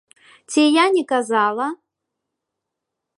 Ці 0.53 0.61
я 0.75 0.85
не 0.95 1.03
казала! 1.13 1.67